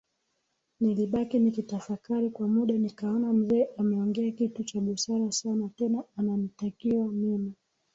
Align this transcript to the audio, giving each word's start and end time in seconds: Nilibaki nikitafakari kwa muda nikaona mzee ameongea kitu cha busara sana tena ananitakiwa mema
Nilibaki 0.79 1.39
nikitafakari 1.39 2.29
kwa 2.29 2.47
muda 2.47 2.77
nikaona 2.77 3.33
mzee 3.33 3.67
ameongea 3.77 4.31
kitu 4.31 4.63
cha 4.63 4.79
busara 4.81 5.31
sana 5.31 5.69
tena 5.77 6.03
ananitakiwa 6.17 7.07
mema 7.11 7.51